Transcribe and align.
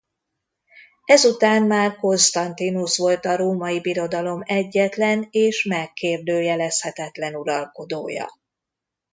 Ezután 1.05 1.63
már 1.63 1.95
Constantinus 1.95 2.97
volt 2.97 3.25
a 3.25 3.35
Római 3.35 3.79
Birodalom 3.81 4.41
egyetlen 4.45 5.27
és 5.29 5.63
megkérdőjelezhetetlen 5.63 7.35
uralkodója. 7.35 8.29